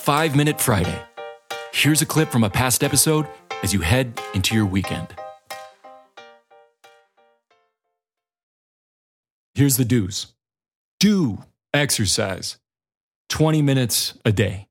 5 0.00 0.34
Minute 0.34 0.58
Friday. 0.58 0.98
Here's 1.74 2.00
a 2.00 2.06
clip 2.06 2.30
from 2.30 2.42
a 2.42 2.48
past 2.48 2.82
episode 2.82 3.26
as 3.62 3.74
you 3.74 3.82
head 3.82 4.18
into 4.32 4.54
your 4.54 4.64
weekend. 4.64 5.08
Here's 9.52 9.76
the 9.76 9.84
do's 9.84 10.28
do 11.00 11.44
exercise 11.74 12.56
20 13.28 13.60
minutes 13.60 14.14
a 14.24 14.32
day. 14.32 14.68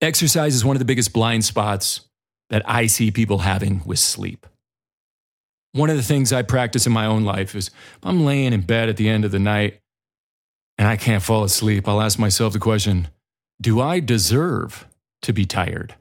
Exercise 0.00 0.56
is 0.56 0.64
one 0.64 0.74
of 0.74 0.80
the 0.80 0.84
biggest 0.84 1.12
blind 1.12 1.44
spots 1.44 2.00
that 2.48 2.68
I 2.68 2.86
see 2.86 3.12
people 3.12 3.38
having 3.38 3.80
with 3.86 4.00
sleep. 4.00 4.44
One 5.70 5.88
of 5.88 5.96
the 5.96 6.02
things 6.02 6.32
I 6.32 6.42
practice 6.42 6.84
in 6.84 6.92
my 6.92 7.06
own 7.06 7.22
life 7.22 7.54
is 7.54 7.68
if 7.68 8.00
I'm 8.02 8.24
laying 8.24 8.52
in 8.52 8.62
bed 8.62 8.88
at 8.88 8.96
the 8.96 9.08
end 9.08 9.24
of 9.24 9.30
the 9.30 9.38
night 9.38 9.78
and 10.78 10.88
I 10.88 10.96
can't 10.96 11.22
fall 11.22 11.44
asleep, 11.44 11.86
I'll 11.86 12.02
ask 12.02 12.18
myself 12.18 12.52
the 12.52 12.58
question 12.58 13.06
Do 13.60 13.80
I 13.80 14.00
deserve 14.00 14.86
to 15.22 15.32
be 15.32 15.44
tired? 15.44 15.94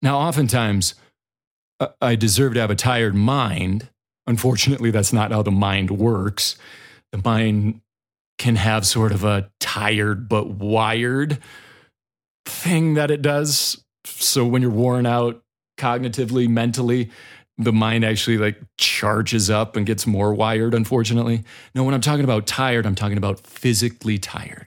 Now, 0.00 0.18
oftentimes, 0.18 0.94
I 2.00 2.14
deserve 2.14 2.54
to 2.54 2.60
have 2.60 2.70
a 2.70 2.76
tired 2.76 3.14
mind. 3.14 3.88
Unfortunately, 4.26 4.90
that's 4.90 5.12
not 5.12 5.32
how 5.32 5.42
the 5.42 5.50
mind 5.50 5.90
works. 5.90 6.56
The 7.10 7.20
mind 7.24 7.80
can 8.38 8.56
have 8.56 8.86
sort 8.86 9.12
of 9.12 9.24
a 9.24 9.50
tired 9.60 10.28
but 10.28 10.48
wired 10.48 11.38
thing 12.46 12.94
that 12.94 13.10
it 13.10 13.22
does. 13.22 13.84
So 14.04 14.46
when 14.46 14.62
you're 14.62 14.70
worn 14.70 15.06
out 15.06 15.42
cognitively, 15.78 16.48
mentally, 16.48 17.10
the 17.58 17.72
mind 17.72 18.04
actually 18.04 18.38
like 18.38 18.60
charges 18.78 19.50
up 19.50 19.76
and 19.76 19.84
gets 19.84 20.06
more 20.06 20.32
wired, 20.32 20.74
unfortunately. 20.74 21.44
No, 21.74 21.84
when 21.84 21.94
I'm 21.94 22.00
talking 22.00 22.24
about 22.24 22.46
tired, 22.46 22.86
I'm 22.86 22.94
talking 22.94 23.18
about 23.18 23.40
physically 23.40 24.18
tired. 24.18 24.61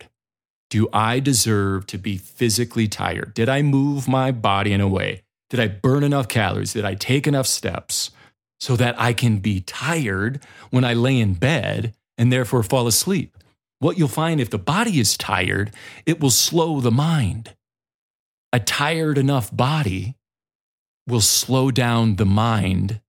Do 0.75 0.89
I 0.91 1.21
deserve 1.21 1.87
to 1.87 1.97
be 1.97 2.17
physically 2.17 2.89
tired? 2.89 3.33
Did 3.33 3.47
I 3.47 3.61
move 3.61 4.09
my 4.09 4.33
body 4.33 4.73
in 4.73 4.81
a 4.81 4.89
way? 4.89 5.23
Did 5.49 5.61
I 5.61 5.69
burn 5.69 6.03
enough 6.03 6.27
calories? 6.27 6.73
Did 6.73 6.83
I 6.83 6.95
take 6.95 7.27
enough 7.27 7.47
steps 7.47 8.11
so 8.59 8.75
that 8.75 8.99
I 8.99 9.13
can 9.13 9.37
be 9.37 9.61
tired 9.61 10.43
when 10.71 10.83
I 10.83 10.93
lay 10.93 11.17
in 11.17 11.35
bed 11.35 11.95
and 12.17 12.29
therefore 12.29 12.61
fall 12.61 12.87
asleep? 12.87 13.37
What 13.79 13.97
you'll 13.97 14.09
find 14.09 14.41
if 14.41 14.49
the 14.49 14.57
body 14.57 14.99
is 14.99 15.15
tired, 15.15 15.71
it 16.05 16.19
will 16.19 16.29
slow 16.29 16.81
the 16.81 16.91
mind. 16.91 17.55
A 18.51 18.59
tired 18.59 19.17
enough 19.17 19.55
body 19.55 20.17
will 21.07 21.21
slow 21.21 21.71
down 21.71 22.17
the 22.17 22.25
mind 22.25 22.99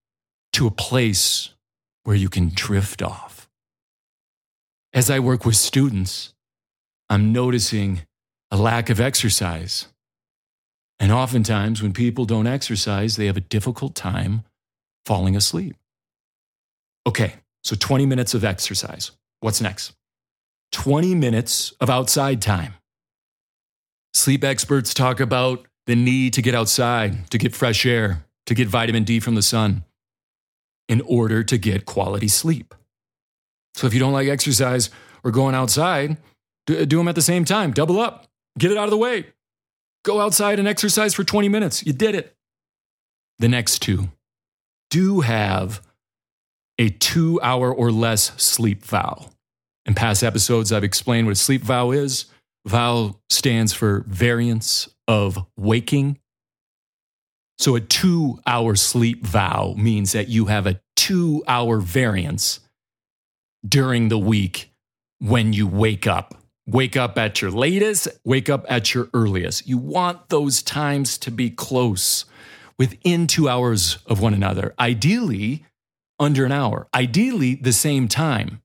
to 0.53 0.69
a 0.69 0.71
place 0.71 1.51
where 2.05 2.15
you 2.15 2.29
can 2.29 2.53
drift 2.55 3.03
off. 3.03 3.49
As 4.93 5.11
I 5.11 5.19
work 5.19 5.45
with 5.45 5.57
students, 5.57 6.33
I'm 7.09 7.33
noticing 7.33 8.03
a 8.51 8.57
lack 8.57 8.91
of 8.91 9.01
exercise. 9.01 9.89
And 10.99 11.13
oftentimes, 11.13 11.83
when 11.83 11.93
people 11.93 12.25
don't 12.25 12.47
exercise, 12.47 13.17
they 13.17 13.27
have 13.27 13.37
a 13.37 13.41
difficult 13.41 13.95
time 13.95 14.43
falling 15.05 15.37
asleep. 15.37 15.77
Okay, 17.07 17.35
so 17.63 17.77
20 17.77 18.07
minutes 18.07 18.35
of 18.35 18.45
exercise. 18.45 19.13
What's 19.41 19.61
next? 19.61 19.93
20 20.73 21.15
minutes 21.15 21.73
of 21.81 21.91
outside 21.91 22.43
time. 22.43 22.75
Sleep 24.15 24.43
experts 24.43 24.95
talk 24.95 25.21
about 25.21 25.67
the 25.87 25.95
need 25.95 26.33
to 26.33 26.43
get 26.43 26.55
outside, 26.55 27.31
to 27.31 27.39
get 27.39 27.55
fresh 27.55 27.87
air, 27.87 28.25
to 28.47 28.55
get 28.55 28.69
vitamin 28.69 29.05
D 29.05 29.21
from 29.21 29.35
the 29.35 29.43
sun 29.43 29.85
in 30.89 31.01
order 31.03 31.45
to 31.45 31.59
get 31.59 31.85
quality 31.85 32.29
sleep. 32.29 32.75
So 33.75 33.87
if 33.87 33.95
you 33.95 34.01
don't 34.01 34.13
like 34.13 34.29
exercise 34.29 34.91
or 35.23 35.31
going 35.31 35.55
outside, 35.55 36.17
do, 36.67 36.85
them 36.85 37.09
at 37.09 37.15
the 37.15 37.23
same 37.23 37.45
time. 37.45 37.73
Double 37.73 37.99
up, 37.99 38.27
get 38.59 38.71
it 38.71 38.77
out 38.77 38.85
of 38.85 38.91
the 38.91 38.99
way. 38.99 39.27
Go 40.05 40.21
outside 40.21 40.59
and 40.59 40.69
exercise 40.69 41.15
for 41.15 41.25
20 41.25 41.49
minutes. 41.49 41.85
You 41.85 41.93
did 41.93 42.15
it. 42.15 42.35
The 43.39 43.49
next 43.49 43.81
two 43.81 44.11
do 44.91 45.21
have 45.21 45.83
a 46.79 46.91
two 46.91 47.41
hour 47.43 47.73
or 47.73 47.91
less 47.91 48.33
sleep 48.43 48.85
vow. 48.85 49.31
In 49.85 49.95
past 49.95 50.23
episodes, 50.23 50.73
I've 50.73 50.85
explained 50.85 51.27
what 51.27 51.33
a 51.33 51.37
sleep 51.37 51.63
vow 51.63 51.91
is. 51.91 52.27
Vow 52.67 53.17
stands 53.31 53.73
for 53.73 54.05
variance 54.09 54.89
of 55.07 55.39
waking. 55.57 56.19
So 57.59 57.77
a 57.77 57.81
two 57.81 58.41
hour 58.47 58.75
sleep 58.75 59.25
vow 59.25 59.75
means 59.77 60.13
that 60.13 60.29
you 60.29 60.47
have 60.47 60.67
a 60.67 60.81
two 60.97 61.43
hour 61.47 61.79
variance 61.79 62.61
during 63.67 64.09
the 64.09 64.19
week 64.19 64.73
when 65.19 65.53
you 65.53 65.67
wake 65.67 66.07
up. 66.07 66.35
Wake 66.67 66.97
up 66.97 67.17
at 67.17 67.41
your 67.41 67.51
latest, 67.51 68.09
wake 68.25 68.49
up 68.49 68.67
at 68.69 68.93
your 68.93 69.09
earliest. 69.15 69.67
You 69.69 69.79
want 69.79 70.29
those 70.31 70.63
times 70.63 71.17
to 71.19 71.31
be 71.31 71.51
close 71.51 72.25
within 72.79 73.27
two 73.27 73.49
hours 73.49 73.99
of 74.07 74.21
one 74.21 74.35
another, 74.35 74.75
ideally 74.79 75.65
under 76.19 76.45
an 76.45 76.53
hour, 76.53 76.89
ideally 76.95 77.55
the 77.55 77.73
same 77.73 78.09
time 78.09 78.61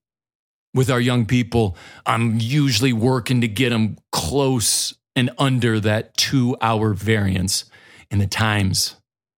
with 0.74 0.90
our 0.90 1.00
young 1.00 1.26
people, 1.26 1.76
I'm 2.06 2.38
usually 2.40 2.92
working 2.92 3.40
to 3.40 3.48
get 3.48 3.70
them 3.70 3.98
close 4.10 4.94
and 5.14 5.30
under 5.38 5.78
that 5.80 6.16
two 6.16 6.56
hour 6.60 6.94
variance 6.94 7.66
in 8.10 8.18
the 8.18 8.26
times 8.26 8.96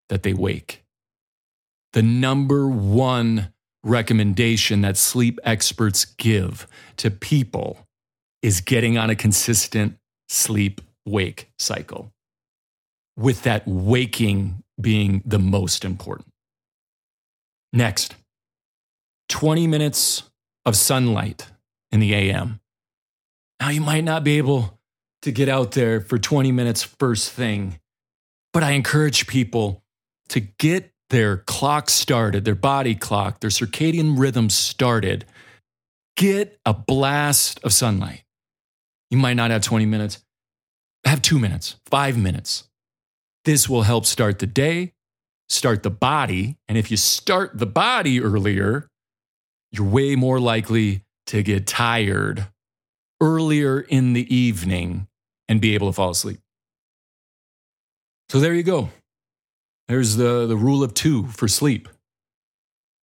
that 0.10 0.24
they 0.24 0.34
wake. 0.34 0.84
The 1.94 2.04
number 2.04 2.68
one 2.68 3.52
recommendation 3.84 4.82
that 4.82 4.98
sleep 4.98 5.40
experts 5.44 6.06
give 6.06 6.68
to 6.98 7.12
people 7.12 7.88
is 8.44 8.62
getting 8.62 8.98
on 8.98 9.10
a 9.10 9.16
consistent 9.16 9.98
sleep 10.28 10.82
wake 11.06 11.50
cycle, 11.58 12.12
with 13.18 13.44
that 13.44 13.64
waking 13.66 14.64
being 14.80 15.24
the 15.26 15.40
most 15.40 15.86
important. 15.86 16.28
Next, 17.72 18.16
20 19.30 19.66
minutes 19.66 20.24
of 20.66 20.76
sunlight 20.76 21.48
in 21.92 22.00
the 22.00 22.14
AM. 22.14 22.60
Now, 23.60 23.70
you 23.70 23.82
might 23.82 24.04
not 24.04 24.24
be 24.24 24.38
able 24.38 24.80
to 25.22 25.32
get 25.32 25.48
out 25.48 25.72
there 25.72 26.02
for 26.02 26.20
20 26.20 26.52
minutes 26.52 26.84
first 26.84 27.32
thing, 27.32 27.80
but 28.52 28.62
I 28.62 28.72
encourage 28.72 29.26
people 29.26 29.82
to 30.30 30.42
get 30.42 30.92
their 31.10 31.38
clock 31.38 31.90
started, 31.90 32.44
their 32.44 32.56
body 32.56 32.96
clock, 32.96 33.40
their 33.40 33.50
circadian 33.50 34.20
rhythm 34.20 34.50
started. 34.50 35.26
Get 36.18 36.60
a 36.66 36.74
blast 36.74 37.60
of 37.64 37.72
sunlight. 37.72 38.24
You 39.14 39.20
might 39.20 39.36
not 39.36 39.52
have 39.52 39.62
20 39.62 39.86
minutes, 39.86 40.24
have 41.06 41.22
two 41.22 41.38
minutes, 41.38 41.76
five 41.86 42.18
minutes. 42.18 42.64
This 43.46 43.70
will 43.70 43.84
help 43.84 44.08
start 44.08 44.40
the 44.40 44.48
day, 44.48 44.94
start 45.48 45.84
the 45.84 45.92
body. 45.92 46.58
And 46.68 46.80
if 46.80 46.90
you 46.90 46.98
start 46.98 47.60
the 47.60 47.68
body 47.68 48.20
earlier, 48.20 48.88
you're 49.72 49.86
way 49.86 50.16
more 50.16 50.40
likely 50.40 51.04
to 51.28 51.44
get 51.44 51.68
tired 51.68 52.48
earlier 53.22 53.82
in 53.82 54.14
the 54.14 54.36
evening 54.36 55.08
and 55.48 55.62
be 55.62 55.76
able 55.76 55.90
to 55.90 55.94
fall 55.94 56.10
asleep. 56.10 56.40
So 58.30 58.40
there 58.40 58.56
you 58.56 58.64
go. 58.64 58.90
There's 59.90 60.16
the, 60.16 60.48
the 60.48 60.58
rule 60.58 60.82
of 60.82 60.96
two 60.96 61.28
for 61.28 61.48
sleep. 61.48 61.88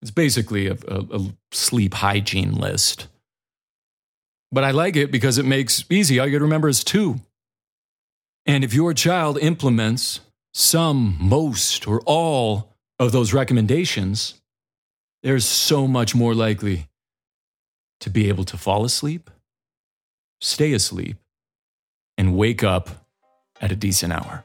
It's 0.02 0.10
basically 0.10 0.66
a, 0.66 0.76
a, 0.88 1.04
a 1.12 1.34
sleep 1.52 1.94
hygiene 1.94 2.56
list. 2.56 3.06
But 4.52 4.64
I 4.64 4.72
like 4.72 4.96
it 4.96 5.10
because 5.10 5.38
it 5.38 5.44
makes 5.44 5.84
easy. 5.90 6.18
All 6.18 6.26
you 6.26 6.32
got 6.32 6.38
to 6.38 6.44
remember 6.44 6.68
is 6.68 6.82
two. 6.82 7.20
And 8.46 8.64
if 8.64 8.74
your 8.74 8.94
child 8.94 9.38
implements 9.38 10.20
some, 10.52 11.16
most, 11.20 11.86
or 11.86 12.00
all 12.04 12.74
of 12.98 13.12
those 13.12 13.32
recommendations, 13.32 14.40
they're 15.22 15.38
so 15.38 15.86
much 15.86 16.14
more 16.14 16.34
likely 16.34 16.88
to 18.00 18.10
be 18.10 18.28
able 18.28 18.44
to 18.44 18.56
fall 18.56 18.84
asleep, 18.84 19.30
stay 20.40 20.72
asleep, 20.72 21.16
and 22.18 22.36
wake 22.36 22.64
up 22.64 23.06
at 23.60 23.70
a 23.70 23.76
decent 23.76 24.12
hour. 24.12 24.44